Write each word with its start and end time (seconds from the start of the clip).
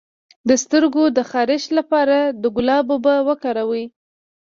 د 0.49 0.51
سترګو 0.63 1.03
د 1.17 1.19
خارښ 1.29 1.63
لپاره 1.77 2.17
د 2.41 2.43
ګلاب 2.55 2.85
اوبه 2.93 3.15
وکاروئ 3.29 3.85